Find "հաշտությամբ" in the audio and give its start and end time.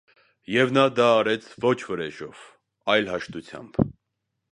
3.13-3.79